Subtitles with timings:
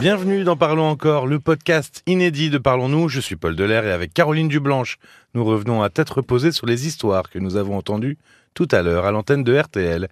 [0.00, 3.08] Bienvenue dans Parlons encore, le podcast inédit de Parlons-nous.
[3.08, 4.98] Je suis Paul Delair et avec Caroline Dublanche,
[5.34, 8.16] nous revenons à tête reposée sur les histoires que nous avons entendues
[8.54, 10.08] tout à l'heure à l'antenne de RTL.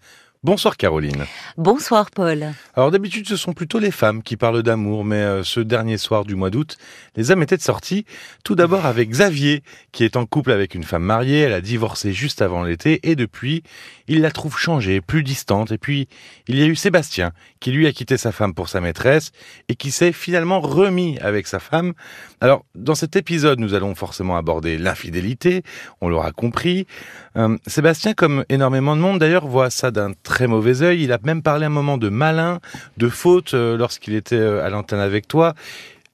[0.47, 1.27] Bonsoir Caroline.
[1.57, 2.53] Bonsoir Paul.
[2.77, 6.25] Alors d'habitude ce sont plutôt les femmes qui parlent d'amour, mais euh, ce dernier soir
[6.25, 6.79] du mois d'août,
[7.17, 8.07] les hommes étaient de sortie.
[8.45, 12.13] Tout d'abord avec Xavier, qui est en couple avec une femme mariée, elle a divorcé
[12.13, 13.65] juste avant l'été, et depuis,
[14.07, 15.73] il la trouve changée, plus distante.
[15.73, 16.07] Et puis,
[16.47, 19.33] il y a eu Sébastien, qui lui a quitté sa femme pour sa maîtresse,
[19.69, 21.93] et qui s'est finalement remis avec sa femme.
[22.41, 25.65] Alors, dans cet épisode, nous allons forcément aborder l'infidélité,
[26.01, 26.87] on l'aura compris.
[27.37, 31.03] Euh, Sébastien, comme énormément de monde d'ailleurs, voit ça d'un très mauvais œil.
[31.03, 32.61] Il a même parlé un moment de malin,
[32.97, 35.55] de faute euh, lorsqu'il était euh, à l'antenne avec toi.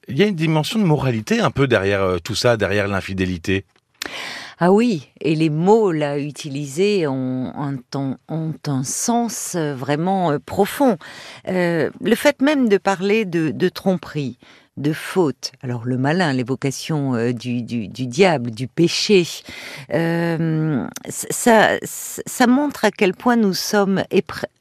[0.07, 3.65] Il y a une dimension de moralité un peu derrière euh, tout ça, derrière l'infidélité.
[4.59, 10.97] Ah oui, et les mots là utilisés ont, un sens vraiment profond.
[11.45, 14.37] Le fait même de parler de tromperie,
[14.77, 15.51] de faute.
[15.61, 19.27] Alors le malin, l'évocation euh, du, du, diable, du péché,
[19.93, 24.03] euh, ça, ça montre à quel point nous sommes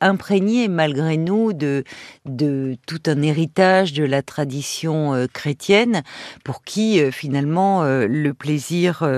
[0.01, 1.85] imprégnés malgré nous de,
[2.27, 6.03] de tout un héritage de la tradition euh, chrétienne,
[6.45, 9.09] pour qui finalement le plaisir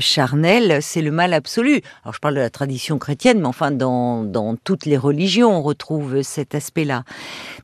[0.00, 1.80] charnel, c'est le mal absolu.
[2.02, 5.62] Alors je parle de la tradition chrétienne, mais enfin dans, dans toutes les religions, on
[5.62, 7.04] retrouve cet aspect-là.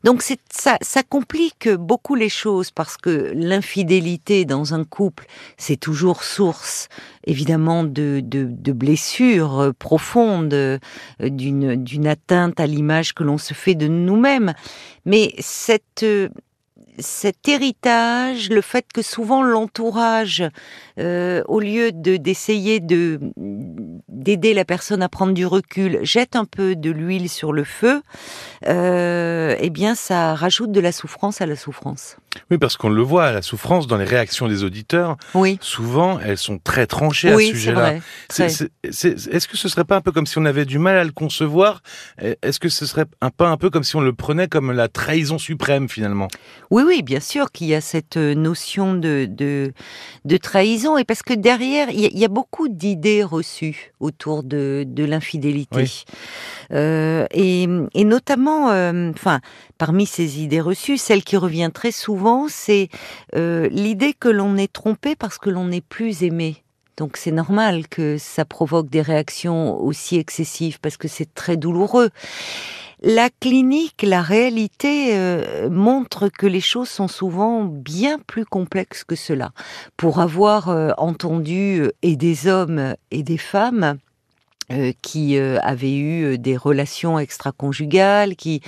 [0.05, 2.30] Donc ça, ça complique beaucoup les
[2.75, 6.89] parce que l'infidélité dans un couple, c'est toujours source
[7.27, 8.23] évidemment de,
[8.73, 10.81] blessures profondes,
[11.21, 14.55] d'une, d'une atteinte à l'image que l'on se fait de nous-mêmes.
[15.05, 16.05] Mais cette
[17.01, 20.45] cet héritage, le fait que souvent l'entourage,
[20.99, 23.19] euh, au lieu de d'essayer de
[24.09, 28.03] d'aider la personne à prendre du recul, jette un peu de l'huile sur le feu,
[28.67, 32.17] euh, eh bien, ça rajoute de la souffrance à la souffrance.
[32.51, 35.17] Oui, parce qu'on le voit, la souffrance dans les réactions des auditeurs.
[35.35, 35.59] Oui.
[35.61, 37.95] Souvent, elles sont très tranchées oui, à ce sujet-là.
[38.39, 41.13] Est-ce que ce serait pas un peu comme si on avait du mal à le
[41.13, 41.83] concevoir?
[42.19, 44.89] Est-ce que ce serait un peu un peu comme si on le prenait comme la
[44.89, 46.29] trahison suprême finalement?
[46.71, 49.73] Oui, oui, bien sûr qu'il y a cette notion de, de,
[50.25, 54.85] de trahison, et parce que derrière, il y, y a beaucoup d'idées reçues autour de,
[54.87, 55.77] de l'infidélité.
[55.77, 56.05] Oui.
[56.73, 59.39] Euh, et, et, notamment, enfin, euh,
[59.79, 62.89] parmi ces idées reçues, celle qui revient très souvent, c'est
[63.35, 66.63] euh, l'idée que l'on est trompé parce que l'on n'est plus aimé.
[66.97, 72.11] Donc c'est normal que ça provoque des réactions aussi excessives parce que c'est très douloureux.
[73.03, 79.17] La clinique, la réalité euh, montre que les choses sont souvent bien plus complexes que
[79.17, 79.53] cela.
[79.97, 83.99] Pour avoir euh, entendu et des hommes et des femmes,
[85.03, 88.63] qui avaient eu des relations extra-conjugales, qui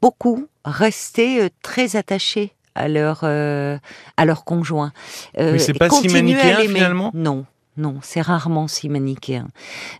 [0.00, 4.92] beaucoup restaient très attachés à leur à leur conjoint.
[5.38, 7.10] Mais c'est pas si manichéen finalement.
[7.14, 7.46] Non.
[7.76, 9.48] Non, c'est rarement si manichéen.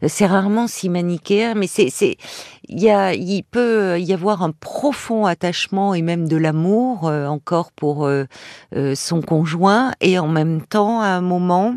[0.07, 2.19] C'est rarement si manichéen, mais c'est, c'est,
[2.69, 7.27] il y a, il peut y avoir un profond attachement et même de l'amour euh,
[7.27, 8.27] encore pour euh,
[8.77, 11.75] euh, son conjoint, et en même temps, à un moment,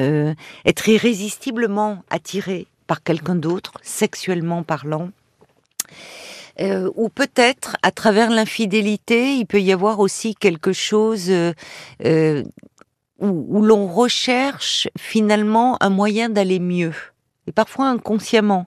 [0.00, 0.32] euh,
[0.64, 5.10] être irrésistiblement attiré par quelqu'un d'autre, sexuellement parlant.
[6.60, 11.52] Euh, ou peut-être à travers l'infidélité, il peut y avoir aussi quelque chose euh,
[12.04, 12.42] euh
[13.18, 16.92] où, où l'on recherche finalement un moyen d'aller mieux,
[17.46, 18.66] et parfois inconsciemment.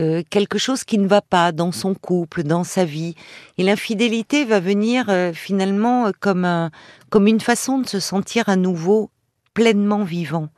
[0.00, 3.14] Euh, quelque chose qui ne va pas dans son couple, dans sa vie.
[3.58, 6.70] Et l'infidélité va venir euh, finalement comme, un,
[7.10, 9.10] comme une façon de se sentir à nouveau
[9.54, 10.48] pleinement vivant.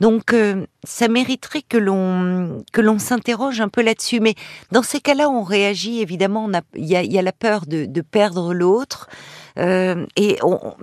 [0.00, 4.20] Donc euh, ça mériterait que l'on que l'on s'interroge un peu là-dessus.
[4.20, 4.34] Mais
[4.70, 6.50] dans ces cas-là, on réagit évidemment.
[6.74, 9.08] Il y a, la peur de, de perdre l'autre.
[9.58, 10.38] Euh, et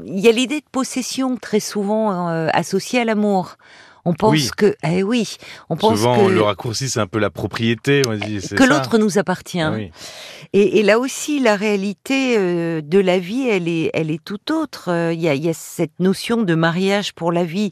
[0.06, 3.58] il y a l'idée de possession très souvent euh, associée à l'amour.
[4.06, 4.50] On pense oui.
[4.58, 5.38] que, eh oui,
[5.70, 8.02] on pense Souvent, que le raccourci, c'est un peu la propriété.
[8.08, 9.64] On dit, que l'autre nous appartient.
[9.64, 9.92] Oui.
[10.52, 14.52] Et, et, là aussi, la réalité euh, de la vie, elle est, elle est tout
[14.52, 14.90] autre.
[15.14, 17.72] Il y, a, il y a cette notion de mariage pour la vie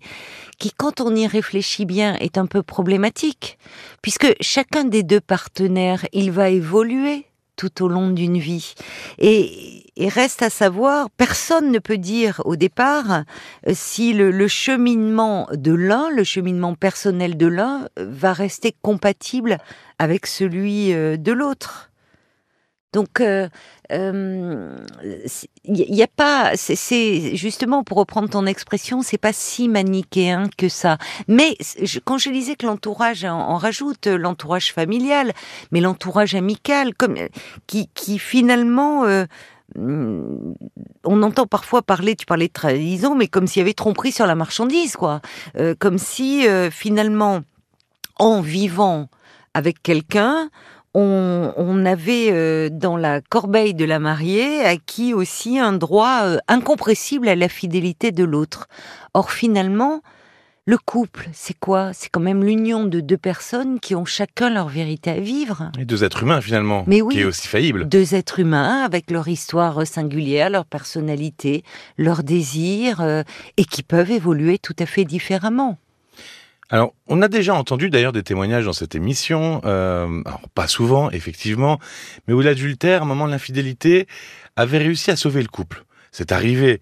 [0.57, 3.57] qui, quand on y réfléchit bien, est un peu problématique,
[4.01, 7.25] puisque chacun des deux partenaires, il va évoluer
[7.56, 8.74] tout au long d'une vie.
[9.19, 13.24] Et, et, reste à savoir, personne ne peut dire au départ
[13.68, 19.57] euh, si le, le cheminement de l'un, le cheminement personnel de l'un, va rester compatible
[20.00, 21.90] avec celui euh, de l'autre.
[22.93, 23.49] Donc, il
[23.93, 24.77] euh,
[25.65, 30.97] n'y a pas, c'est justement pour reprendre ton expression, c'est pas si manichéen que ça.
[31.29, 31.57] Mais
[32.03, 35.31] quand je disais que l'entourage en, rajoute, l'entourage familial,
[35.71, 37.15] mais l'entourage amical, comme
[37.65, 39.05] qui, qui finalement
[39.77, 44.27] on entend parfois parler, tu parlais de trahison, mais comme s'il y avait tromperie sur
[44.27, 45.21] la marchandise, quoi.
[45.79, 47.39] comme si finalement,
[48.17, 49.07] en vivant
[49.53, 50.49] avec quelqu'un,
[50.93, 57.27] on, avait euh, dans la corbeille de la mariée acquis aussi un droit euh, incompressible
[57.29, 58.67] à la fidélité de l'autre.
[59.13, 60.01] Or finalement,
[60.65, 61.91] le couple, c'est quoi?
[61.93, 65.71] C'est quand même l'union de deux personnes qui ont chacun leur vérité à vivre.
[65.79, 67.88] Et deux êtres humains finalement, Mais oui, qui est aussi faillible.
[67.88, 71.63] Deux êtres humains avec leur histoire singulière, leur personnalité,
[71.97, 73.23] leurs désirs, euh,
[73.57, 75.79] et qui peuvent évoluer tout à fait différemment.
[76.71, 81.12] Alors, on a déjà entendu d'ailleurs des témoignages dans cette émission, euh, alors pas souvent,
[81.12, 81.79] effectivement,
[82.27, 84.07] mais où l'adultère, au moment de l'infidélité,
[84.56, 85.83] avait réussi à sauver le couple.
[86.13, 86.81] C'est arrivé.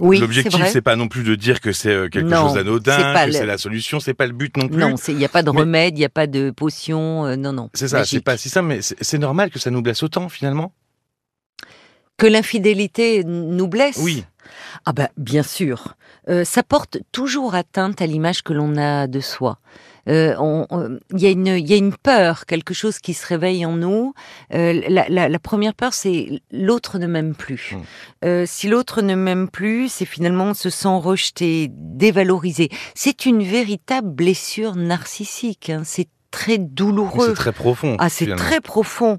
[0.00, 3.32] oui, L'objectif, c'est pas non plus de dire que c'est euh, quelque chose d'anodin, que
[3.32, 4.78] c'est la solution, c'est pas le but non plus.
[4.78, 7.52] Non, il n'y a pas de remède, il n'y a pas de potion, euh, non,
[7.52, 7.70] non.
[7.74, 10.72] C'est ça, c'est pas si simple, mais c'est normal que ça nous blesse autant finalement?
[12.16, 13.98] Que l'infidélité nous blesse?
[14.02, 14.24] Oui.
[14.84, 15.94] Ah ben, bien sûr.
[16.28, 19.58] Euh, ça porte toujours atteinte à l'image que l'on a de soi.
[20.08, 20.34] Euh,
[21.12, 24.14] il y, a une, y a une peur, quelque chose qui se réveille en nous.
[24.54, 27.76] Euh, la, première peur, c'est l'autre ne m'aime plus.
[28.22, 28.46] Mmh.
[28.46, 32.70] si l'autre ne m'aime plus, c'est finalement se sent rejeté, dévalorisé.
[32.94, 35.68] C'est une véritable blessure narcissique.
[35.68, 35.82] Hein.
[35.84, 37.28] C'est très douloureux.
[37.28, 37.96] C'est très profond.
[37.98, 39.18] Ah, c'est très profond.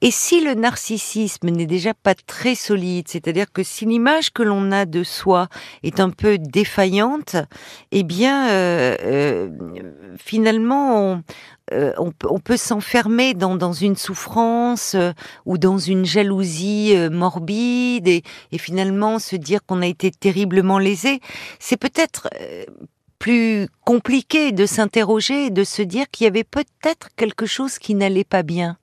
[0.00, 4.72] Et si le narcissisme n'est déjà pas très solide, c'est-à-dire que si l'image que l'on
[4.72, 5.48] a de soi
[5.82, 7.36] est un peu défaillante,
[7.92, 9.48] eh bien, euh, euh,
[10.18, 11.22] finalement, on,
[11.72, 14.96] euh, on, peut s'enfermer dans, dans, une souffrance
[15.46, 21.20] ou dans une jalousie morbide et, et, finalement se dire qu'on a été terriblement lésé.
[21.58, 22.28] C'est peut-être
[23.18, 27.94] plus compliqué de s'interroger et de se dire qu'il y avait peut-être quelque chose qui
[27.94, 28.76] n'allait pas bien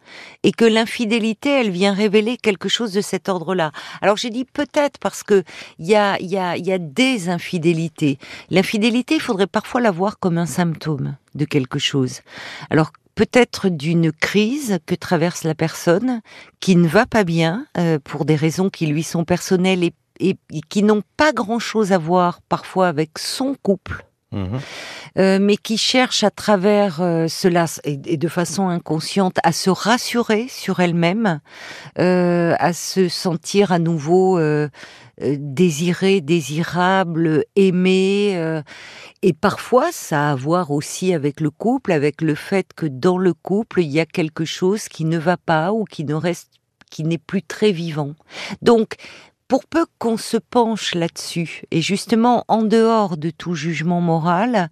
[0.44, 3.72] et que l'infidélité, elle vient révéler quelque chose de cet ordre-là.
[4.02, 5.44] Alors j'ai dit peut-être parce que
[5.80, 8.18] il y a, y, a, y a des infidélités.
[8.50, 12.22] L'infidélité, il faudrait parfois la voir comme un symptôme de quelque chose.
[12.70, 16.22] Alors peut-être d'une crise que traverse la personne
[16.60, 20.38] qui ne va pas bien euh, pour des raisons qui lui sont personnelles et, et
[20.70, 24.06] qui n'ont pas grand-chose à voir parfois avec son couple
[25.18, 30.48] Euh, mais qui cherche à travers euh, cela et, de façon inconsciente à se rassurer
[30.50, 31.40] sur elle-même,
[32.00, 34.40] euh, à se sentir à nouveau
[35.20, 38.62] désirée, désirable, aimée.
[39.22, 43.18] et parfois, ça a à voir aussi avec le couple, avec le fait que dans
[43.18, 46.50] le couple, il y a quelque chose qui ne va pas ou qui ne reste
[46.90, 48.14] qui n'est plus très vivant.
[48.62, 48.98] Donc,
[49.54, 54.72] pour peu qu'on se penche là-dessus, et justement en dehors de tout jugement moral,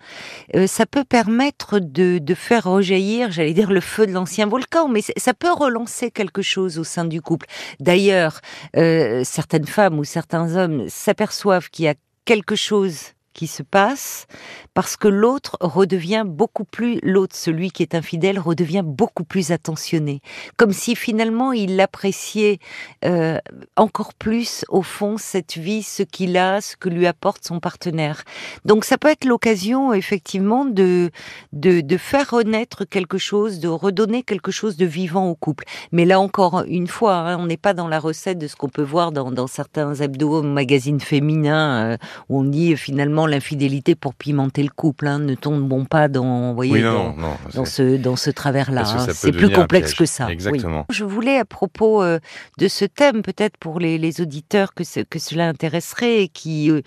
[0.56, 5.02] euh, ça peut permettre de, faire rejaillir, j'allais dire, le feu de l'ancien volcan, mais
[5.18, 7.46] ça peut relancer quelque chose au sein du couple.
[7.80, 8.42] D'ailleurs,
[8.76, 11.94] euh, certaines femmes ou certains hommes s'aperçoivent qu'il y a
[12.26, 14.28] quelque chose qui se passe
[14.74, 20.22] parce que l'autre redevient beaucoup plus, l'autre, celui qui est infidèle, redevient beaucoup plus attentionné.
[20.58, 22.60] Comme si finalement il appréciait
[23.06, 23.38] euh,
[23.76, 28.24] encore plus au fond cette vie, ce qu'il a, ce que lui apporte son partenaire.
[28.66, 31.12] Donc ça peut être l'occasion effectivement de,
[31.54, 35.66] de, faire renaître quelque chose, de redonner quelque chose de vivant au couple.
[35.92, 38.70] Mais là encore une fois, hein, on n'est pas dans la recette de ce qu'on
[38.70, 41.98] peut voir dans, certains hebdo magazines féminins euh,
[42.30, 45.08] où on dit finalement l'infidélité pour pimenter le couple.
[45.08, 48.84] Hein, ne tombons pas dans, voyez, dans, ce, dans ce travers-là.
[48.86, 49.08] Hein.
[49.14, 50.32] C'est plus complexe que ça.
[50.32, 50.86] Exactement.
[50.90, 52.20] Je voulais, à propos euh,
[52.58, 56.82] de ce thème, peut-être pour les, auditeurs que, que cela intéresserait, et qui euh,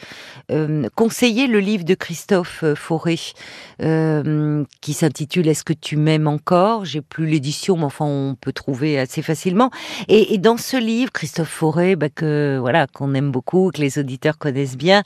[0.51, 3.19] euh, conseiller le livre de Christophe Fauré,
[3.79, 6.85] qui s'intitule Est-ce que tu m'aimes encore?
[6.85, 9.71] J'ai plus l'édition, mais enfin, on peut trouver assez facilement.
[10.09, 14.39] Et, dans ce livre, Christophe Fauré, bah, que voilà, qu'on aime beaucoup, que les auditeurs
[14.39, 15.03] connaissent bien,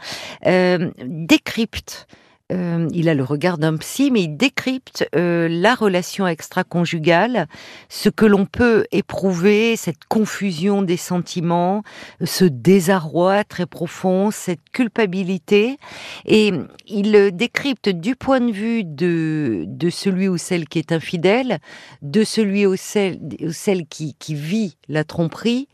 [1.27, 2.07] décrypte
[2.51, 7.47] euh, il a le regard d'un psy, mais il décrypte euh, la relation extra-conjugale,
[7.91, 11.83] ce que l'on peut éprouver, cette confusion des sentiments,
[12.25, 15.77] ce désarroi très profond, cette culpabilité,
[16.25, 16.53] et
[16.87, 21.59] il décrypte du point de vue de, de celui ou celle qui est infidèle,
[22.01, 25.69] de celui ou celle, ou celle qui, qui vit la tromperie,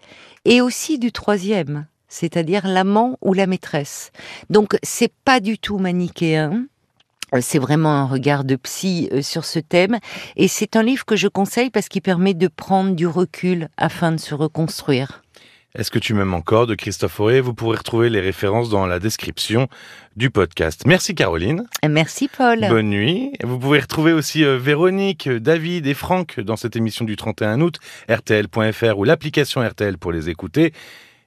[0.45, 4.13] et aussi du troisième, c'est-à-dire l'amant ou la maîtresse.
[4.49, 6.67] Donc c'est pas du tout manichéen.
[7.41, 9.99] c'est vraiment un regard de psy sur ce thème.
[10.37, 14.13] Et c'est un livre que je conseille parce qu'il permet de prendre du recul afin
[14.13, 15.25] de se reconstruire.
[15.77, 17.41] Est-ce que tu m'aimes encore de Christophe Auré?
[17.41, 19.67] Vous pourrez retrouver les références dans la description
[20.15, 20.85] du podcast.
[20.87, 21.65] Merci Caroline.
[21.85, 22.65] Merci Paul.
[22.69, 23.33] Bonne nuit.
[23.43, 27.81] Vous pouvez retrouver aussi euh, Véronique, David et Franck dans cette émission du 31 août,
[28.09, 30.73] rtl.fr ou l'application RTL pour les écouter.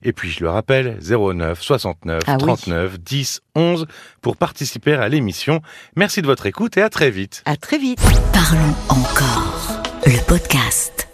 [0.03, 3.87] Et puis je le rappelle, 09 69 39 10 11
[4.21, 5.61] pour participer à l'émission.
[5.95, 7.41] Merci de votre écoute et à très vite.
[7.45, 7.99] À très vite.
[8.33, 11.06] Parlons encore, le podcast.